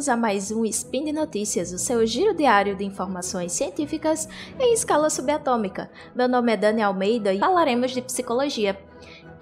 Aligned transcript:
bem-vindos 0.00 0.08
a 0.08 0.16
mais 0.16 0.50
um 0.50 0.64
Spin 0.64 1.04
de 1.04 1.12
Notícias, 1.12 1.72
o 1.72 1.78
seu 1.78 2.06
giro 2.06 2.34
diário 2.34 2.74
de 2.74 2.82
informações 2.82 3.52
científicas 3.52 4.26
em 4.58 4.72
escala 4.72 5.10
subatômica. 5.10 5.90
Meu 6.14 6.26
nome 6.26 6.52
é 6.52 6.56
Dani 6.56 6.80
Almeida 6.80 7.34
e 7.34 7.38
falaremos 7.38 7.90
de 7.90 8.00
psicologia. 8.00 8.80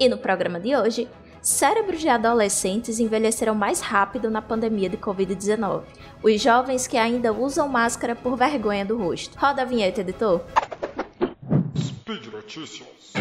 E 0.00 0.09
no 0.09 0.18
programa 0.18 0.59
de 0.59 0.74
hoje, 0.74 1.09
cérebros 1.41 2.00
de 2.00 2.09
adolescentes 2.09 2.98
envelheceram 2.98 3.55
mais 3.55 3.80
rápido 3.80 4.29
na 4.30 4.42
pandemia 4.42 4.88
de 4.88 4.96
Covid-19. 4.96 5.82
Os 6.24 6.42
jovens 6.42 6.88
que 6.88 6.96
ainda 6.96 7.32
usam 7.32 7.68
máscara 7.68 8.16
por 8.16 8.36
vergonha 8.36 8.84
do 8.84 8.98
rosto. 8.98 9.38
Roda 9.38 9.62
a 9.62 9.64
vinheta, 9.64 10.00
editor. 10.00 10.41
Speed 11.77 12.33
Notícias. 12.33 13.12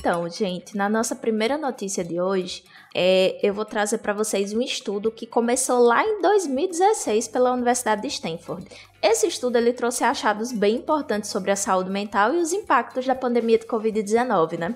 Então, 0.00 0.26
gente, 0.30 0.78
na 0.78 0.88
nossa 0.88 1.14
primeira 1.14 1.58
notícia 1.58 2.02
de 2.02 2.18
hoje, 2.18 2.64
é, 2.94 3.38
eu 3.42 3.52
vou 3.52 3.66
trazer 3.66 3.98
para 3.98 4.14
vocês 4.14 4.54
um 4.54 4.62
estudo 4.62 5.10
que 5.10 5.26
começou 5.26 5.78
lá 5.78 6.02
em 6.02 6.22
2016 6.22 7.28
pela 7.28 7.52
Universidade 7.52 8.00
de 8.00 8.08
Stanford. 8.08 8.66
Esse 9.02 9.26
estudo 9.26 9.58
ele 9.58 9.74
trouxe 9.74 10.02
achados 10.02 10.52
bem 10.52 10.76
importantes 10.76 11.28
sobre 11.28 11.50
a 11.50 11.56
saúde 11.56 11.90
mental 11.90 12.32
e 12.32 12.38
os 12.38 12.54
impactos 12.54 13.04
da 13.04 13.14
pandemia 13.14 13.58
de 13.58 13.66
Covid-19, 13.66 14.58
né? 14.58 14.74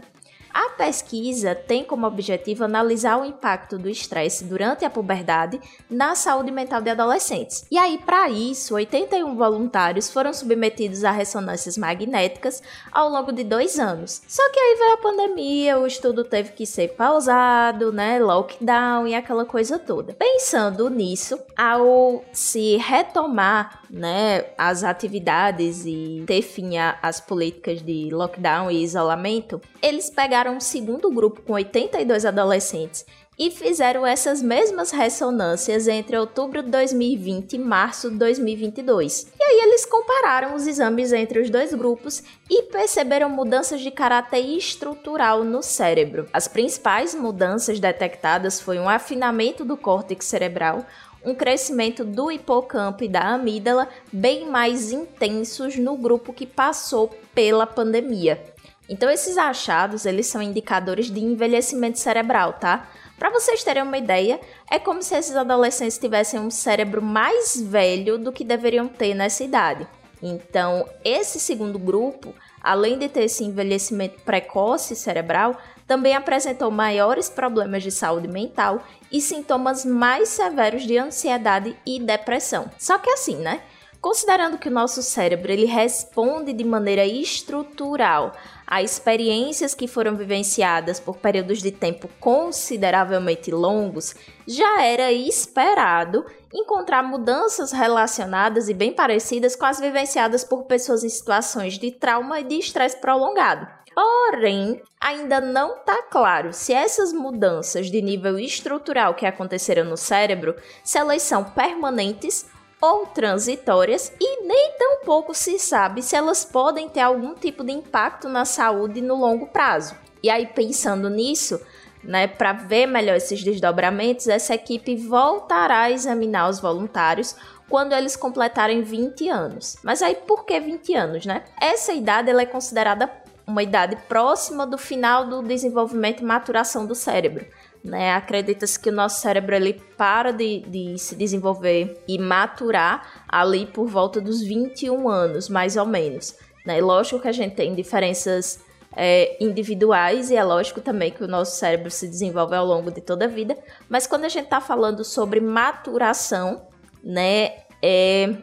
A 0.55 0.71
pesquisa 0.71 1.53
tem 1.53 1.83
como 1.83 2.07
objetivo 2.07 2.63
analisar 2.63 3.19
o 3.19 3.25
impacto 3.25 3.77
do 3.77 3.89
estresse 3.89 4.45
durante 4.45 4.85
a 4.85 4.91
puberdade 4.91 5.61
na 5.91 6.15
saúde 6.15 6.53
mental 6.53 6.81
de 6.81 6.91
adolescentes. 6.91 7.67
E 7.73 7.77
aí, 7.77 7.99
para 7.99 8.31
isso, 8.31 8.77
81 8.77 9.35
voluntários 9.35 10.09
foram 10.09 10.33
submetidos 10.33 11.03
a 11.03 11.11
ressonâncias 11.11 11.77
magnéticas 11.77 12.63
ao 12.93 13.09
longo 13.09 13.33
de 13.33 13.43
dois 13.43 13.81
anos. 13.81 14.23
Só 14.29 14.49
que 14.53 14.61
aí 14.61 14.77
veio 14.79 14.93
a 14.93 14.99
pandemia, 14.99 15.79
o 15.81 15.89
estudo 15.89 16.23
teve 16.23 16.53
que 16.53 16.65
ser 16.65 16.95
pausado, 16.95 17.93
né? 17.93 18.21
Lockdown 18.21 19.09
e 19.09 19.15
aquela 19.17 19.45
coisa 19.45 19.77
toda. 19.77 20.13
Pensando 20.13 20.89
nisso, 20.89 21.37
ao 21.57 22.25
se 22.33 22.77
retomar 22.77 23.83
né, 23.95 24.47
as 24.59 24.83
atividades 24.83 25.87
e 25.87 26.25
ter 26.27 26.43
fim 26.43 26.77
às 27.01 27.21
políticas 27.21 27.81
de 27.81 28.11
lockdown 28.11 28.69
e 28.69 28.83
isolamento, 28.83 29.61
eles 29.81 30.11
pegaram 30.11 30.57
um 30.57 30.61
segundo 30.61 31.09
grupo 31.13 31.43
com 31.43 31.53
82 31.53 32.27
adolescentes 32.27 33.07
e 33.39 33.51
fizeram 33.51 34.07
essas 34.07 34.43
mesmas 34.43 34.91
ressonâncias 34.91 35.89
entre 35.89 36.17
outubro 36.17 36.63
de 36.63 36.71
2020 36.71 37.55
e 37.55 37.59
março 37.59 38.11
de 38.11 38.17
2022. 38.17 39.33
E 39.39 39.43
aí 39.43 39.61
eles 39.63 39.85
compararam 39.85 40.55
os 40.55 40.67
exames 40.67 41.13
entre 41.13 41.41
os 41.41 41.51
dois 41.51 41.73
grupos 41.73 42.23
e 42.51 42.63
perceberam 42.63 43.29
mudanças 43.29 43.81
de 43.81 43.91
caráter 43.91 44.45
estrutural 44.57 45.45
no 45.45 45.63
cérebro. 45.63 46.29
As 46.33 46.47
principais 46.47 47.15
mudanças 47.15 47.81
detectadas 47.81 48.61
foi 48.61 48.79
um 48.79 48.89
afinamento 48.89 49.65
do 49.65 49.77
córtex 49.77 50.27
cerebral, 50.27 50.85
um 51.25 51.35
crescimento 51.35 52.05
do 52.05 52.31
hipocampo 52.31 53.05
e 53.05 53.09
da 53.09 53.35
amígdala 53.35 53.89
bem 54.13 54.49
mais 54.49 54.93
intensos 54.93 55.77
no 55.77 55.97
grupo 55.97 56.33
que 56.33 56.47
passou 56.47 57.09
pela 57.35 57.67
pandemia. 57.67 58.43
Então 58.89 59.09
esses 59.09 59.39
achados, 59.39 60.05
eles 60.05 60.27
são 60.27 60.43
indicadores 60.43 61.11
de 61.11 61.21
envelhecimento 61.21 61.99
cerebral, 61.99 62.55
tá? 62.55 62.89
Para 63.19 63.31
vocês 63.31 63.65
terem 63.65 63.83
uma 63.83 63.97
ideia, 63.97 64.41
é 64.71 64.79
como 64.79 65.03
se 65.03 65.17
esses 65.17 65.37
adolescentes 65.37 65.97
tivessem 65.97 66.39
um 66.39 66.51
cérebro 66.51 67.01
mais 67.01 67.59
velho 67.61 68.19
do 68.19 68.33
que 68.33 68.45
deveriam 68.45 68.87
ter 68.87 69.15
nessa 69.15 69.45
idade. 69.45 69.87
Então, 70.27 70.89
esse 71.05 71.39
segundo 71.39 71.79
grupo, 71.79 72.35
além 72.63 72.99
de 72.99 73.11
ter 73.11 73.25
esse 73.25 73.45
envelhecimento 73.45 74.23
precoce 74.23 74.97
cerebral, 74.97 75.55
também 75.87 76.17
apresentou 76.17 76.71
maiores 76.71 77.29
problemas 77.29 77.83
de 77.83 77.91
saúde 77.91 78.27
mental 78.27 78.83
e 79.13 79.21
sintomas 79.21 79.85
mais 79.85 80.31
severos 80.31 80.85
de 80.85 80.97
ansiedade 80.97 81.77
e 81.85 82.01
depressão. 82.01 82.71
Só 82.79 82.97
que 82.97 83.11
assim, 83.11 83.37
né? 83.37 83.61
Considerando 84.05 84.59
que 84.59 84.69
o 84.69 84.71
nosso 84.71 85.03
cérebro 85.03 85.51
ele 85.51 85.65
responde 85.65 86.53
de 86.53 86.63
maneira 86.63 87.07
estrutural 87.07 88.33
a 88.67 88.83
experiências 88.83 89.75
que 89.75 89.89
foram 89.89 90.15
vivenciadas 90.15 91.01
por 91.01 91.17
períodos 91.17 91.63
de 91.63 91.73
tempo 91.73 92.07
consideravelmente 92.21 93.51
longos, 93.51 94.15
já 94.47 94.83
era 94.83 95.11
esperado 95.11 96.23
encontrar 96.53 97.03
mudanças 97.03 97.73
relacionadas 97.73 98.69
e 98.69 98.75
bem 98.75 98.93
parecidas 98.93 99.57
com 99.57 99.65
as 99.65 99.81
vivenciadas 99.81 100.45
por 100.45 100.65
pessoas 100.65 101.03
em 101.03 101.09
situações 101.09 101.79
de 101.79 101.91
trauma 101.91 102.41
e 102.41 102.45
de 102.45 102.59
estresse 102.59 102.99
prolongado. 102.99 103.67
Porém, 103.95 104.83
ainda 105.01 105.41
não 105.41 105.77
está 105.77 106.03
claro 106.03 106.53
se 106.53 106.75
essas 106.75 107.11
mudanças 107.11 107.91
de 107.91 108.03
nível 108.03 108.39
estrutural 108.39 109.15
que 109.15 109.25
aconteceram 109.25 109.87
no 109.87 109.97
cérebro, 109.97 110.55
se 110.83 110.99
elas 110.99 111.23
são 111.23 111.43
permanentes 111.43 112.53
ou 112.85 113.07
transitórias 113.07 114.13
e 114.21 114.43
nem 114.47 114.73
tão 114.79 115.01
pouco 115.05 115.33
se 115.33 115.59
sabe 115.59 116.03
se 116.03 116.15
elas 116.15 116.45
podem 116.45 116.87
ter 116.87 117.01
algum 117.01 117.35
tipo 117.35 117.65
de 117.65 117.73
impacto 117.73 118.29
na 118.29 118.45
saúde 118.45 119.01
no 119.01 119.15
longo 119.15 119.47
prazo. 119.47 119.95
E 120.23 120.29
aí 120.29 120.47
pensando 120.47 121.09
nisso, 121.09 121.59
né, 122.03 122.27
para 122.27 122.53
ver 122.53 122.87
melhor 122.87 123.17
esses 123.17 123.43
desdobramentos, 123.43 124.29
essa 124.29 124.55
equipe 124.55 124.97
voltará 124.97 125.81
a 125.81 125.91
examinar 125.91 126.51
os 126.51 126.61
voluntários 126.61 127.35
quando 127.71 127.95
eles 127.95 128.17
completarem 128.17 128.83
20 128.83 129.31
anos. 129.31 129.77
Mas 129.83 130.03
aí 130.03 130.15
por 130.15 130.45
que 130.45 130.61
20 130.61 130.95
anos, 130.95 131.25
né? 131.25 131.45
Essa 131.59 131.95
idade 131.95 132.29
ela 132.29 132.43
é 132.43 132.47
considerada 132.47 133.11
uma 133.47 133.63
idade 133.63 133.97
próxima 134.09 134.67
do 134.67 134.79
final 134.79 135.27
do 135.27 135.43
desenvolvimento 135.43 136.21
e 136.21 136.25
maturação 136.25 136.87
do 136.87 136.95
cérebro. 136.95 137.47
Né? 137.83 138.15
Acredita-se 138.15 138.81
que 138.81 138.89
o 138.89 138.93
nosso 138.93 139.21
cérebro 139.21 139.55
ele 139.55 139.75
para 139.97 140.33
de, 140.33 140.61
de 140.61 140.99
se 140.99 141.15
desenvolver 141.15 142.03
e 142.09 142.19
maturar 142.19 143.25
ali 143.29 143.67
por 143.67 143.87
volta 143.87 144.21
dos 144.21 144.41
21 144.41 145.09
anos, 145.09 145.51
mais 145.51 145.77
ou 145.77 145.85
menos. 145.85 146.35
Né? 146.65 146.81
Lógico 146.81 147.21
que 147.21 147.29
a 147.29 147.33
gente 147.33 147.55
tem 147.55 147.75
diferenças 147.75 148.65
é, 148.97 149.37
individuais 149.43 150.31
e 150.31 150.37
é 150.37 150.43
lógico 150.43 150.81
também 150.81 151.11
que 151.11 151.23
o 151.23 151.29
nosso 151.29 151.57
cérebro 151.57 151.91
se 151.91 152.09
desenvolve 152.09 152.55
ao 152.55 152.65
longo 152.65 152.91
de 152.91 153.01
toda 153.01 153.27
a 153.27 153.29
vida, 153.29 153.57
mas 153.89 154.07
quando 154.07 154.25
a 154.25 154.29
gente 154.29 154.45
está 154.45 154.61
falando 154.61 155.05
sobre 155.05 155.41
maturação, 155.41 156.67
né, 157.03 157.65
é, 157.83 158.35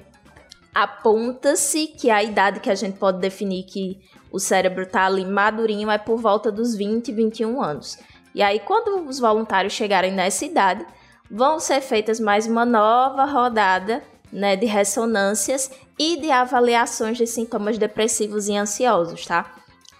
aponta-se 0.73 1.87
que 1.87 2.09
a 2.09 2.21
idade 2.21 2.59
que 2.59 2.69
a 2.69 2.75
gente 2.75 2.97
pode 2.97 3.19
definir 3.19 3.63
que 3.63 3.99
o 4.31 4.39
cérebro 4.39 4.83
está 4.83 5.05
ali 5.05 5.25
madurinho 5.25 5.91
é 5.91 5.97
por 5.97 6.17
volta 6.17 6.51
dos 6.51 6.75
20, 6.75 7.11
21 7.11 7.61
anos. 7.61 7.97
E 8.33 8.41
aí, 8.41 8.59
quando 8.59 9.07
os 9.07 9.19
voluntários 9.19 9.73
chegarem 9.73 10.13
nessa 10.13 10.45
idade, 10.45 10.85
vão 11.29 11.59
ser 11.59 11.81
feitas 11.81 12.19
mais 12.19 12.47
uma 12.47 12.65
nova 12.65 13.25
rodada 13.25 14.01
né, 14.31 14.55
de 14.55 14.65
ressonâncias 14.65 15.69
e 15.99 16.19
de 16.19 16.31
avaliações 16.31 17.17
de 17.17 17.27
sintomas 17.27 17.77
depressivos 17.77 18.47
e 18.47 18.55
ansiosos, 18.55 19.25
tá? 19.25 19.53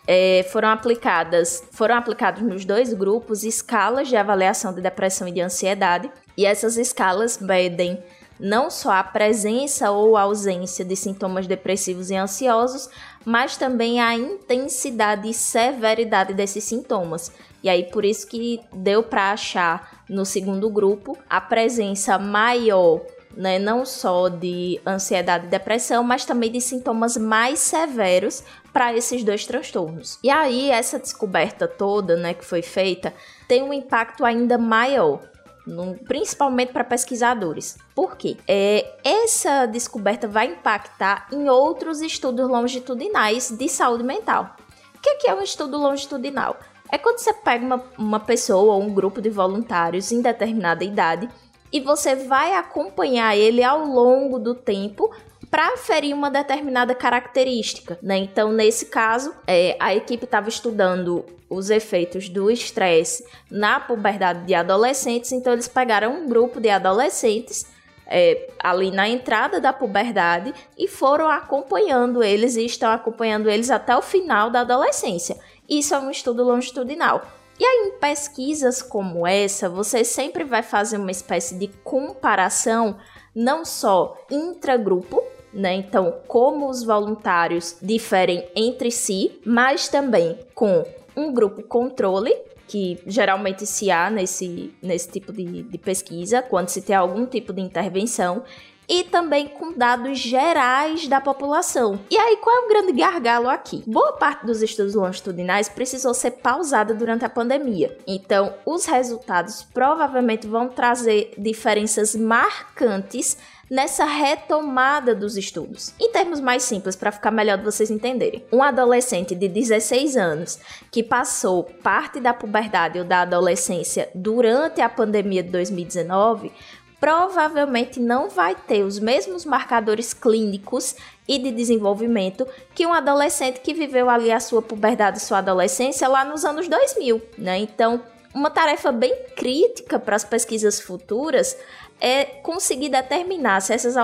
É, 0.08 0.48
foram 0.52 0.69
aplicadas, 0.69 1.63
foram 1.72 1.96
aplicados 1.96 2.42
nos 2.42 2.66
dois 2.66 2.94
grupos 2.94 3.44
escalas 3.44 4.08
de 4.08 4.16
avaliação 4.16 4.74
de 4.74 4.81
depressão 4.81 5.28
e 5.28 5.31
de 5.31 5.42
ansiedade, 5.42 6.09
e 6.36 6.46
essas 6.46 6.78
escalas 6.78 7.38
medem 7.38 8.02
não 8.41 8.72
só 8.72 8.91
a 8.91 9.03
presença 9.03 9.91
ou 9.91 10.18
ausência 10.18 10.84
de 10.84 10.96
sintomas 10.96 11.46
depressivos 11.46 12.09
e 12.09 12.16
ansiosos, 12.16 12.90
mas 13.24 13.56
também 13.56 14.02
a 14.02 14.16
intensidade 14.16 15.29
e 15.29 15.34
severidade 15.34 16.34
desses 16.34 16.63
sintomas. 16.63 17.31
E 17.63 17.69
aí 17.69 17.83
por 17.83 18.04
isso 18.04 18.27
que 18.27 18.60
deu 18.74 19.04
para 19.04 19.31
achar 19.31 20.04
no 20.10 20.25
segundo 20.25 20.69
grupo 20.69 21.16
a 21.30 21.39
presença 21.39 22.18
maior 22.18 23.01
né, 23.36 23.60
não 23.60 23.86
só 23.86 24.27
de 24.30 24.80
ansiedade 24.86 25.45
e 25.45 25.50
depressão, 25.50 26.04
mas 26.04 26.25
também 26.25 26.51
de 26.51 26.60
sintomas 26.60 27.18
mais 27.18 27.60
severos 27.60 28.44
para 28.74 28.94
esses 28.95 29.24
dois 29.24 29.45
transtornos. 29.45 30.19
E 30.24 30.30
aí 30.30 30.69
essa 30.69 31.00
descoberta 31.00 31.68
toda, 31.68 32.16
né, 32.16 32.33
que 32.33 32.45
foi 32.45 32.62
feita, 32.62 33.13
tem 33.48 33.63
um 33.63 33.74
impacto 33.74 34.25
ainda 34.25 34.57
maior, 34.57 35.21
no, 35.66 35.96
principalmente 35.96 36.72
para 36.72 36.84
pesquisadores. 36.84 37.78
Por 37.96 38.16
quê? 38.16 38.38
É, 38.48 38.96
essa 39.04 39.66
descoberta 39.66 40.28
vai 40.28 40.48
impactar 40.48 41.28
em 41.31 41.50
outros 41.50 42.02
estudos 42.02 42.50
longitudinais 42.50 43.52
de 43.52 43.69
saúde 43.69 44.04
mental. 44.04 44.56
O 44.96 45.02
que 45.02 45.28
é 45.28 45.34
um 45.34 45.42
estudo 45.42 45.78
longitudinal? 45.78 46.58
É 46.92 46.98
quando 46.98 47.19
você 47.19 47.34
pega 47.34 47.66
uma, 47.66 47.84
uma 47.98 48.19
pessoa 48.19 48.75
ou 48.75 48.81
um 48.81 48.94
grupo 48.94 49.22
de 49.22 49.30
voluntários 49.30 50.12
em 50.12 50.22
determinada 50.22 50.84
idade 50.84 51.30
e 51.72 51.80
você 51.80 52.16
vai 52.16 52.54
acompanhar 52.54 53.36
ele 53.36 53.64
ao 53.64 53.86
longo 53.86 54.38
do 54.38 54.54
tempo 54.54 55.10
para 55.51 55.75
ferir 55.75 56.15
uma 56.15 56.31
determinada 56.31 56.95
característica, 56.95 58.00
né? 58.01 58.18
Então, 58.18 58.53
nesse 58.53 58.86
caso, 58.86 59.36
é, 59.45 59.75
a 59.81 59.94
equipe 59.94 60.24
estava 60.24 60.48
estudando 60.48 61.25
os 61.50 61.69
efeitos 61.69 62.30
do 62.30 62.50
estresse 62.50 63.25
na 63.50 63.77
puberdade 63.77 64.45
de 64.45 64.56
adolescentes, 64.56 65.33
então 65.33 65.51
eles 65.51 65.68
pegaram 65.68 66.13
um 66.13 66.30
grupo 66.30 66.62
de 66.62 66.69
adolescentes 66.69 67.65
é, 68.07 68.50
ali 68.63 68.92
na 68.92 69.09
entrada 69.09 69.59
da 69.59 69.74
puberdade 69.74 70.53
e 70.77 70.88
foram 70.88 71.30
acompanhando 71.30 72.24
eles 72.24 72.56
e 72.56 72.65
estão 72.65 72.89
acompanhando 72.89 73.50
eles 73.50 73.69
até 73.69 73.95
o 73.95 74.01
final 74.01 74.50
da 74.50 74.62
adolescência. 74.62 75.38
Isso 75.68 75.94
é 75.94 76.00
um 76.00 76.09
estudo 76.09 76.44
longitudinal. 76.44 77.25
E 77.59 77.65
aí, 77.65 77.89
em 77.89 78.00
pesquisas 78.00 78.81
como 78.81 79.27
essa, 79.27 79.68
você 79.68 80.06
sempre 80.06 80.45
vai 80.45 80.63
fazer 80.63 80.97
uma 80.97 81.12
espécie 81.12 81.56
de 81.56 81.68
comparação, 81.83 82.97
não 83.36 83.63
só 83.63 84.18
intragrupo, 84.31 85.21
né? 85.53 85.74
Então, 85.74 86.15
como 86.27 86.69
os 86.69 86.83
voluntários 86.83 87.77
diferem 87.81 88.48
entre 88.56 88.92
si, 88.92 89.39
mas 89.45 89.88
também 89.88 90.38
com 90.53 90.86
um 91.15 91.33
grupo 91.33 91.62
controle, 91.63 92.33
que 92.68 93.00
geralmente 93.06 93.65
se 93.65 93.92
há 93.92 94.09
nesse, 94.09 94.74
nesse 94.81 95.09
tipo 95.12 95.33
de, 95.33 95.63
de 95.63 95.77
pesquisa, 95.77 96.42
quando 96.42 96.69
se 96.69 96.81
tem 96.81 96.95
algum 96.95 97.25
tipo 97.25 97.51
de 97.51 97.62
intervenção, 97.62 98.44
e 98.92 99.06
também 99.06 99.48
com 99.48 99.72
dados 99.72 100.20
gerais 100.20 101.08
da 101.08 101.22
população. 101.22 101.98
E 102.10 102.18
aí, 102.18 102.36
qual 102.36 102.54
é 102.54 102.60
o 102.66 102.68
grande 102.68 102.92
gargalo 102.92 103.48
aqui? 103.48 103.82
Boa 103.88 104.12
parte 104.12 104.46
dos 104.46 104.62
estudos 104.62 104.96
longitudinais 104.96 105.70
precisou 105.70 106.14
ser 106.14 106.32
pausada 106.32 106.94
durante 106.94 107.24
a 107.24 107.30
pandemia. 107.30 107.98
Então, 108.06 108.54
os 108.66 108.84
resultados 108.84 109.64
provavelmente 109.74 110.46
vão 110.46 110.68
trazer 110.68 111.34
diferenças 111.38 112.14
marcantes 112.14 113.38
nessa 113.72 114.04
retomada 114.04 115.16
dos 115.16 115.38
estudos. 115.38 115.94
Em 115.98 116.12
termos 116.12 116.42
mais 116.42 116.62
simples, 116.62 116.94
para 116.94 117.10
ficar 117.10 117.32
melhor 117.32 117.58
de 117.58 117.64
vocês 117.64 117.90
entenderem, 117.90 118.44
um 118.52 118.62
adolescente 118.62 119.34
de 119.34 119.48
16 119.48 120.18
anos 120.18 120.60
que 120.92 121.02
passou 121.02 121.64
parte 121.64 122.20
da 122.20 122.34
puberdade 122.34 123.00
ou 123.00 123.06
da 123.06 123.22
adolescência 123.22 124.10
durante 124.14 124.82
a 124.82 124.90
pandemia 124.90 125.42
de 125.42 125.52
2019 125.52 126.52
provavelmente 127.01 128.00
não 128.00 128.30
vai 128.30 128.53
ter 128.53 128.83
os 128.83 129.00
mesmos 129.00 129.44
marcadores 129.44 130.13
clínicos 130.13 130.95
e 131.27 131.39
de 131.39 131.51
desenvolvimento 131.51 132.48
que 132.75 132.86
um 132.86 132.94
adolescente 132.94 133.59
que 133.59 133.74
viveu 133.74 134.07
ali 134.07 134.31
a 134.31 134.39
sua 134.39 134.62
puberdade 134.62 135.18
e 135.18 135.21
sua 135.21 135.39
adolescência 135.39 136.07
lá 136.07 136.24
nos 136.24 136.45
anos 136.45 136.68
2000, 136.68 137.19
né? 137.39 137.57
Então, 137.57 138.03
uma 138.36 138.51
tarefa 138.51 138.92
bem 138.92 139.13
crítica 139.36 139.98
para 139.98 140.15
as 140.15 140.24
pesquisas 140.24 140.80
futuras 140.80 141.57
é 142.00 142.24
conseguir 142.24 142.89
determinar 142.89 143.62
se 143.62 143.74
essas 143.74 143.95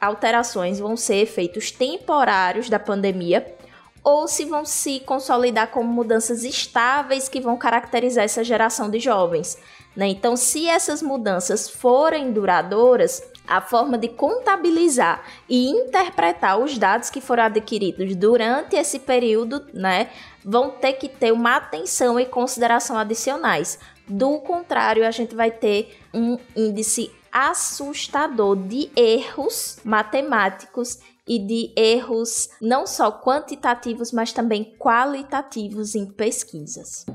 alterações 0.00 0.80
vão 0.80 0.96
ser 0.96 1.18
efeitos 1.18 1.70
temporários 1.70 2.68
da 2.68 2.78
pandemia 2.78 3.54
ou 4.02 4.26
se 4.26 4.44
vão 4.44 4.64
se 4.64 4.98
consolidar 5.00 5.68
como 5.68 5.92
mudanças 5.92 6.42
estáveis 6.42 7.28
que 7.28 7.40
vão 7.40 7.56
caracterizar 7.56 8.24
essa 8.24 8.42
geração 8.42 8.90
de 8.90 8.98
jovens. 8.98 9.56
Né? 9.94 10.08
Então, 10.08 10.36
se 10.36 10.68
essas 10.68 11.02
mudanças 11.02 11.68
forem 11.68 12.32
duradouras, 12.32 13.22
a 13.46 13.60
forma 13.60 13.98
de 13.98 14.08
contabilizar 14.08 15.22
e 15.48 15.68
interpretar 15.68 16.58
os 16.58 16.78
dados 16.78 17.10
que 17.10 17.20
foram 17.20 17.44
adquiridos 17.44 18.14
durante 18.14 18.76
esse 18.76 18.98
período, 18.98 19.66
né, 19.74 20.10
vão 20.44 20.70
ter 20.70 20.94
que 20.94 21.08
ter 21.08 21.32
uma 21.32 21.56
atenção 21.56 22.18
e 22.18 22.24
consideração 22.24 22.96
adicionais. 22.96 23.78
Do 24.08 24.38
contrário, 24.40 25.06
a 25.06 25.10
gente 25.10 25.34
vai 25.34 25.50
ter 25.50 25.98
um 26.14 26.38
índice 26.56 27.10
assustador 27.30 28.56
de 28.56 28.90
erros 28.94 29.78
matemáticos 29.84 30.98
e 31.26 31.38
de 31.38 31.72
erros 31.76 32.50
não 32.60 32.86
só 32.86 33.10
quantitativos, 33.10 34.12
mas 34.12 34.32
também 34.32 34.76
qualitativos 34.78 35.94
em 35.94 36.06
pesquisas. 36.06 37.06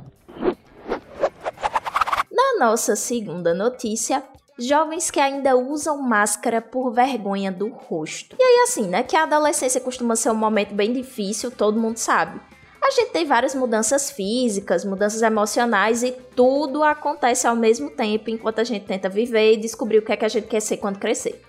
Nossa 2.60 2.96
segunda 2.96 3.54
notícia, 3.54 4.24
jovens 4.58 5.12
que 5.12 5.20
ainda 5.20 5.56
usam 5.56 6.02
máscara 6.02 6.60
por 6.60 6.92
vergonha 6.92 7.52
do 7.52 7.70
rosto. 7.70 8.36
E 8.40 8.44
aí, 8.44 8.64
assim, 8.64 8.88
né? 8.88 9.04
Que 9.04 9.16
a 9.16 9.24
adolescência 9.24 9.80
costuma 9.80 10.16
ser 10.16 10.32
um 10.32 10.36
momento 10.36 10.74
bem 10.74 10.92
difícil, 10.92 11.52
todo 11.52 11.80
mundo 11.80 11.98
sabe. 11.98 12.42
A 12.82 12.90
gente 12.90 13.12
tem 13.12 13.26
várias 13.26 13.54
mudanças 13.54 14.10
físicas, 14.10 14.84
mudanças 14.84 15.22
emocionais 15.22 16.02
e 16.02 16.12
tudo 16.12 16.84
acontece 16.84 17.46
ao 17.46 17.56
mesmo 17.56 17.92
tempo 17.92 18.32
enquanto 18.32 18.58
a 18.58 18.64
gente 18.64 18.88
tenta 18.88 19.08
viver 19.08 19.54
e 19.54 19.58
descobrir 19.58 20.00
o 20.00 20.02
que 20.02 20.14
é 20.14 20.18
que 20.18 20.26
a 20.26 20.30
gente 20.30 20.48
quer 20.48 20.62
ser 20.62 20.78
quando 20.78 20.98
crescer. 20.98 21.40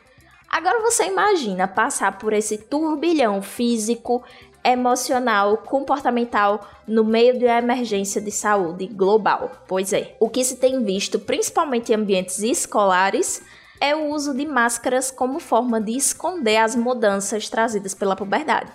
Agora 0.51 0.81
você 0.81 1.05
imagina 1.05 1.69
passar 1.69 2.19
por 2.19 2.33
esse 2.33 2.59
turbilhão 2.59 3.41
físico, 3.41 4.23
emocional, 4.73 5.59
comportamental 5.59 6.67
no 6.87 7.05
meio 7.05 7.39
de 7.39 7.45
uma 7.45 7.59
emergência 7.59 8.21
de 8.21 8.31
saúde 8.31 8.87
global. 8.87 9.53
Pois 9.67 9.93
é, 9.93 10.17
o 10.19 10.29
que 10.29 10.45
se 10.45 10.57
tem 10.57 10.83
visto, 10.83 11.19
principalmente 11.19 11.93
em 11.93 11.97
ambientes 11.97 12.43
escolares, 12.43 13.43
é 13.81 13.95
o 13.95 14.07
uso 14.11 14.35
de 14.35 14.47
máscaras 14.47 15.11
como 15.11 15.39
forma 15.39 15.81
de 15.81 15.97
esconder 15.97 16.57
as 16.57 16.75
mudanças 16.75 17.49
trazidas 17.49 17.95
pela 17.95 18.17
puberdade. 18.17 18.71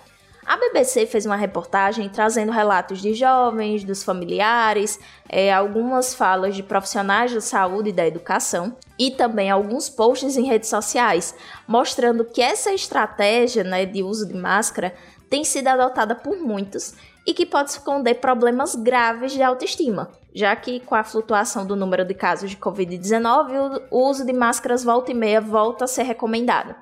A 0.46 0.58
BBC 0.58 1.06
fez 1.06 1.24
uma 1.24 1.36
reportagem 1.36 2.06
trazendo 2.10 2.52
relatos 2.52 3.00
de 3.00 3.14
jovens, 3.14 3.82
dos 3.82 4.04
familiares, 4.04 5.00
é, 5.26 5.50
algumas 5.50 6.14
falas 6.14 6.54
de 6.54 6.62
profissionais 6.62 7.32
da 7.32 7.40
saúde 7.40 7.88
e 7.88 7.92
da 7.92 8.06
educação 8.06 8.76
e 8.98 9.10
também 9.10 9.50
alguns 9.50 9.88
posts 9.88 10.36
em 10.36 10.44
redes 10.44 10.68
sociais 10.68 11.34
mostrando 11.66 12.26
que 12.26 12.42
essa 12.42 12.74
estratégia 12.74 13.64
né, 13.64 13.86
de 13.86 14.02
uso 14.02 14.28
de 14.28 14.34
máscara 14.34 14.94
tem 15.28 15.44
sido 15.44 15.68
adotada 15.68 16.14
por 16.14 16.36
muitos 16.36 16.94
e 17.26 17.32
que 17.32 17.46
pode 17.46 17.70
esconder 17.70 18.14
problemas 18.14 18.74
graves 18.74 19.32
de 19.32 19.42
autoestima, 19.42 20.10
já 20.34 20.54
que 20.54 20.80
com 20.80 20.94
a 20.94 21.04
flutuação 21.04 21.66
do 21.66 21.74
número 21.76 22.04
de 22.04 22.14
casos 22.14 22.50
de 22.50 22.56
Covid-19, 22.56 23.82
o 23.90 24.08
uso 24.08 24.26
de 24.26 24.32
máscaras 24.32 24.84
volta 24.84 25.10
e 25.10 25.14
meia 25.14 25.40
volta 25.40 25.84
a 25.84 25.88
ser 25.88 26.02
recomendado. 26.02 26.74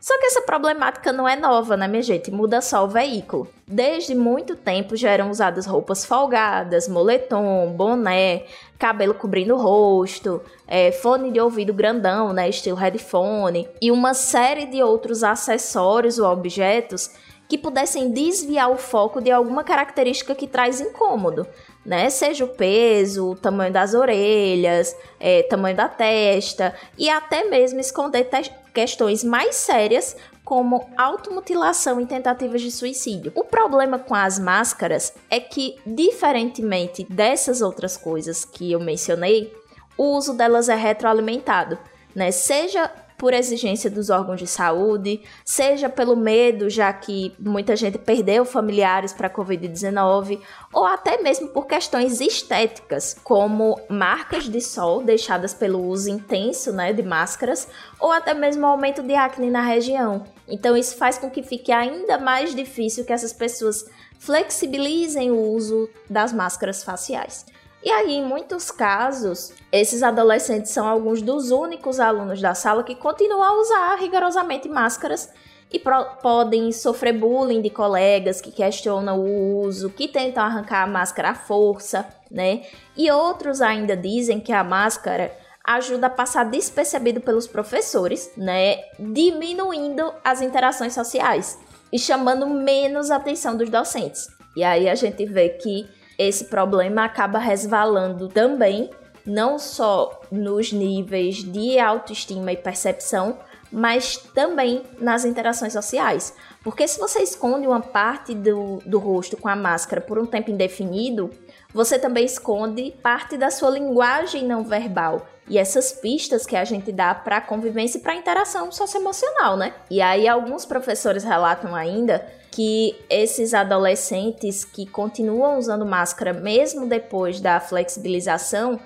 Só 0.00 0.18
que 0.18 0.26
essa 0.26 0.40
problemática 0.40 1.12
não 1.12 1.28
é 1.28 1.36
nova, 1.36 1.76
né, 1.76 1.86
minha 1.86 2.02
gente? 2.02 2.30
Muda 2.30 2.62
só 2.62 2.84
o 2.84 2.88
veículo. 2.88 3.46
Desde 3.68 4.14
muito 4.14 4.56
tempo 4.56 4.96
já 4.96 5.10
eram 5.10 5.30
usadas 5.30 5.66
roupas 5.66 6.04
folgadas, 6.04 6.88
moletom, 6.88 7.70
boné, 7.72 8.44
cabelo 8.78 9.12
cobrindo 9.12 9.54
o 9.54 9.58
rosto, 9.58 10.40
é, 10.66 10.90
fone 10.90 11.30
de 11.30 11.38
ouvido 11.38 11.74
grandão, 11.74 12.32
né, 12.32 12.48
estilo 12.48 12.76
headphone, 12.76 13.68
e 13.80 13.90
uma 13.90 14.14
série 14.14 14.64
de 14.64 14.82
outros 14.82 15.22
acessórios 15.22 16.18
ou 16.18 16.32
objetos 16.32 17.10
que 17.46 17.58
pudessem 17.58 18.10
desviar 18.10 18.70
o 18.70 18.76
foco 18.76 19.20
de 19.20 19.30
alguma 19.30 19.64
característica 19.64 20.36
que 20.36 20.46
traz 20.46 20.80
incômodo, 20.80 21.44
né? 21.84 22.08
Seja 22.08 22.44
o 22.44 22.48
peso, 22.48 23.32
o 23.32 23.34
tamanho 23.34 23.72
das 23.72 23.92
orelhas, 23.92 24.96
é, 25.18 25.42
tamanho 25.42 25.76
da 25.76 25.88
testa 25.88 26.72
e 26.96 27.10
até 27.10 27.44
mesmo 27.50 27.80
esconder 27.80 28.24
questões 28.72 29.22
mais 29.24 29.56
sérias 29.56 30.16
como 30.44 30.90
automutilação 30.96 32.00
e 32.00 32.06
tentativas 32.06 32.60
de 32.60 32.72
suicídio. 32.72 33.30
O 33.36 33.44
problema 33.44 33.98
com 33.98 34.14
as 34.14 34.38
máscaras 34.38 35.12
é 35.28 35.38
que, 35.38 35.76
diferentemente 35.86 37.04
dessas 37.04 37.60
outras 37.62 37.96
coisas 37.96 38.44
que 38.44 38.72
eu 38.72 38.80
mencionei, 38.80 39.54
o 39.96 40.16
uso 40.16 40.34
delas 40.34 40.68
é 40.68 40.74
retroalimentado, 40.74 41.78
né? 42.14 42.30
Seja 42.30 42.90
por 43.20 43.34
exigência 43.34 43.90
dos 43.90 44.08
órgãos 44.08 44.40
de 44.40 44.46
saúde, 44.46 45.20
seja 45.44 45.90
pelo 45.90 46.16
medo, 46.16 46.70
já 46.70 46.90
que 46.90 47.34
muita 47.38 47.76
gente 47.76 47.98
perdeu 47.98 48.46
familiares 48.46 49.12
para 49.12 49.26
a 49.26 49.30
Covid-19, 49.30 50.40
ou 50.72 50.86
até 50.86 51.20
mesmo 51.20 51.48
por 51.48 51.66
questões 51.66 52.18
estéticas, 52.18 53.14
como 53.22 53.78
marcas 53.90 54.44
de 54.44 54.62
sol 54.62 55.02
deixadas 55.02 55.52
pelo 55.52 55.86
uso 55.86 56.08
intenso 56.08 56.72
né, 56.72 56.94
de 56.94 57.02
máscaras, 57.02 57.68
ou 58.00 58.10
até 58.10 58.32
mesmo 58.32 58.64
aumento 58.64 59.02
de 59.02 59.14
acne 59.14 59.50
na 59.50 59.60
região. 59.60 60.24
Então, 60.48 60.74
isso 60.74 60.96
faz 60.96 61.18
com 61.18 61.28
que 61.28 61.42
fique 61.42 61.70
ainda 61.70 62.16
mais 62.16 62.54
difícil 62.54 63.04
que 63.04 63.12
essas 63.12 63.34
pessoas 63.34 63.84
flexibilizem 64.18 65.30
o 65.30 65.38
uso 65.38 65.90
das 66.08 66.32
máscaras 66.32 66.82
faciais. 66.82 67.44
E 67.82 67.90
aí, 67.90 68.14
em 68.14 68.24
muitos 68.24 68.70
casos, 68.70 69.52
esses 69.72 70.02
adolescentes 70.02 70.70
são 70.70 70.86
alguns 70.86 71.22
dos 71.22 71.50
únicos 71.50 71.98
alunos 71.98 72.40
da 72.40 72.54
sala 72.54 72.84
que 72.84 72.94
continuam 72.94 73.42
a 73.42 73.60
usar 73.60 73.94
rigorosamente 73.96 74.68
máscaras 74.68 75.32
e 75.72 75.78
podem 76.20 76.72
sofrer 76.72 77.16
bullying 77.16 77.62
de 77.62 77.70
colegas 77.70 78.40
que 78.40 78.50
questionam 78.50 79.20
o 79.20 79.60
uso, 79.60 79.88
que 79.88 80.08
tentam 80.08 80.42
arrancar 80.42 80.82
a 80.82 80.86
máscara 80.86 81.30
à 81.30 81.34
força, 81.34 82.06
né? 82.30 82.62
E 82.96 83.10
outros 83.10 83.62
ainda 83.62 83.96
dizem 83.96 84.40
que 84.40 84.52
a 84.52 84.64
máscara 84.64 85.32
ajuda 85.64 86.08
a 86.08 86.10
passar 86.10 86.44
despercebido 86.44 87.20
pelos 87.20 87.46
professores, 87.46 88.30
né? 88.36 88.78
Diminuindo 88.98 90.12
as 90.24 90.42
interações 90.42 90.92
sociais 90.92 91.58
e 91.92 91.98
chamando 91.98 92.46
menos 92.46 93.10
atenção 93.10 93.56
dos 93.56 93.70
docentes. 93.70 94.26
E 94.56 94.64
aí 94.64 94.88
a 94.88 94.94
gente 94.96 95.24
vê 95.24 95.50
que 95.50 95.88
esse 96.20 96.44
problema 96.44 97.04
acaba 97.04 97.38
resvalando 97.38 98.28
também, 98.28 98.90
não 99.24 99.58
só 99.58 100.20
nos 100.30 100.70
níveis 100.70 101.36
de 101.36 101.78
autoestima 101.78 102.52
e 102.52 102.58
percepção, 102.58 103.38
mas 103.72 104.16
também 104.16 104.82
nas 104.98 105.24
interações 105.24 105.72
sociais. 105.72 106.34
Porque 106.62 106.86
se 106.86 107.00
você 107.00 107.22
esconde 107.22 107.66
uma 107.66 107.80
parte 107.80 108.34
do, 108.34 108.82
do 108.84 108.98
rosto 108.98 109.34
com 109.36 109.48
a 109.48 109.56
máscara 109.56 110.02
por 110.02 110.18
um 110.18 110.26
tempo 110.26 110.50
indefinido, 110.50 111.30
você 111.72 111.98
também 111.98 112.26
esconde 112.26 112.90
parte 113.02 113.38
da 113.38 113.50
sua 113.50 113.70
linguagem 113.70 114.44
não 114.46 114.62
verbal 114.62 115.26
e 115.50 115.58
essas 115.58 115.90
pistas 115.90 116.46
que 116.46 116.54
a 116.54 116.64
gente 116.64 116.92
dá 116.92 117.12
para 117.12 117.40
convivência 117.40 117.98
e 117.98 118.00
para 118.00 118.14
interação 118.14 118.70
socioemocional, 118.70 119.56
né? 119.56 119.74
E 119.90 120.00
aí 120.00 120.28
alguns 120.28 120.64
professores 120.64 121.24
relatam 121.24 121.74
ainda 121.74 122.24
que 122.52 122.96
esses 123.10 123.52
adolescentes 123.52 124.64
que 124.64 124.86
continuam 124.86 125.58
usando 125.58 125.84
máscara 125.84 126.32
mesmo 126.32 126.86
depois 126.86 127.40
da 127.40 127.58
flexibilização, 127.58 128.78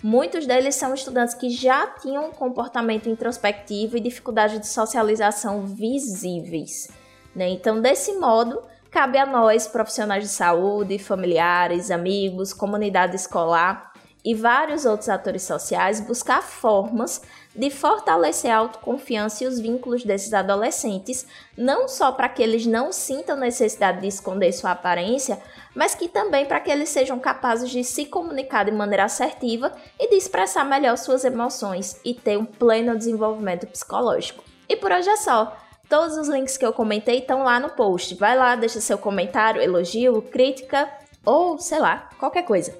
muitos 0.00 0.46
deles 0.46 0.76
são 0.76 0.94
estudantes 0.94 1.34
que 1.34 1.50
já 1.50 1.88
tinham 1.88 2.28
um 2.28 2.32
comportamento 2.32 3.08
introspectivo 3.08 3.96
e 3.96 4.00
dificuldade 4.00 4.60
de 4.60 4.68
socialização 4.68 5.66
visíveis. 5.66 6.88
Né? 7.34 7.48
Então, 7.48 7.80
desse 7.80 8.12
modo, 8.14 8.62
cabe 8.92 9.18
a 9.18 9.26
nós, 9.26 9.66
profissionais 9.66 10.22
de 10.22 10.30
saúde, 10.30 11.00
familiares, 11.00 11.90
amigos, 11.90 12.52
comunidade 12.52 13.16
escolar, 13.16 13.91
e 14.24 14.34
vários 14.34 14.84
outros 14.84 15.08
atores 15.08 15.42
sociais 15.42 16.00
buscar 16.00 16.42
formas 16.42 17.20
de 17.54 17.70
fortalecer 17.70 18.50
a 18.50 18.56
autoconfiança 18.58 19.44
e 19.44 19.46
os 19.46 19.60
vínculos 19.60 20.04
desses 20.04 20.32
adolescentes, 20.32 21.26
não 21.56 21.86
só 21.86 22.12
para 22.12 22.28
que 22.28 22.42
eles 22.42 22.64
não 22.64 22.92
sintam 22.92 23.36
necessidade 23.36 24.00
de 24.00 24.06
esconder 24.06 24.52
sua 24.52 24.70
aparência, 24.70 25.38
mas 25.74 25.94
que 25.94 26.08
também 26.08 26.46
para 26.46 26.60
que 26.60 26.70
eles 26.70 26.88
sejam 26.88 27.18
capazes 27.18 27.70
de 27.70 27.84
se 27.84 28.06
comunicar 28.06 28.64
de 28.64 28.70
maneira 28.70 29.04
assertiva 29.04 29.72
e 29.98 30.08
de 30.08 30.16
expressar 30.16 30.64
melhor 30.64 30.96
suas 30.96 31.24
emoções 31.24 32.00
e 32.04 32.14
ter 32.14 32.38
um 32.38 32.44
pleno 32.44 32.96
desenvolvimento 32.96 33.66
psicológico. 33.66 34.42
E 34.68 34.76
por 34.76 34.90
hoje 34.90 35.10
é 35.10 35.16
só. 35.16 35.56
Todos 35.88 36.16
os 36.16 36.28
links 36.28 36.56
que 36.56 36.64
eu 36.64 36.72
comentei 36.72 37.18
estão 37.18 37.42
lá 37.42 37.60
no 37.60 37.68
post. 37.68 38.14
Vai 38.14 38.34
lá, 38.34 38.56
deixa 38.56 38.80
seu 38.80 38.96
comentário, 38.96 39.60
elogio, 39.60 40.22
crítica 40.22 40.88
ou 41.22 41.58
sei 41.58 41.78
lá, 41.78 42.08
qualquer 42.18 42.44
coisa. 42.44 42.74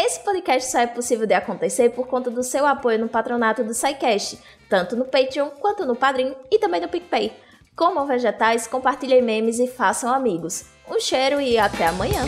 Esse 0.00 0.20
podcast 0.20 0.70
só 0.70 0.78
é 0.78 0.86
possível 0.86 1.26
de 1.26 1.34
acontecer 1.34 1.90
por 1.90 2.06
conta 2.06 2.30
do 2.30 2.44
seu 2.44 2.64
apoio 2.64 3.00
no 3.00 3.08
patronato 3.08 3.64
do 3.64 3.74
SciCast, 3.74 4.38
tanto 4.68 4.94
no 4.94 5.04
Patreon 5.04 5.48
quanto 5.58 5.84
no 5.84 5.96
Padrim 5.96 6.36
e 6.52 6.58
também 6.60 6.80
no 6.80 6.88
PicPay. 6.88 7.32
Comam 7.74 8.06
vegetais, 8.06 8.68
compartilhem 8.68 9.20
memes 9.20 9.58
e 9.58 9.66
façam 9.66 10.14
amigos. 10.14 10.66
Um 10.88 11.00
cheiro 11.00 11.40
e 11.40 11.58
até 11.58 11.88
amanhã! 11.88 12.22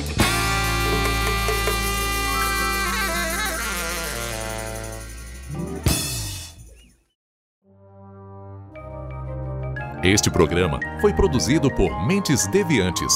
Este 10.02 10.28
programa 10.28 10.80
foi 11.00 11.14
produzido 11.14 11.72
por 11.72 12.04
Mentes 12.04 12.48
Deviantes. 12.48 13.14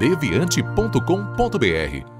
deviante.com.br 0.00 2.19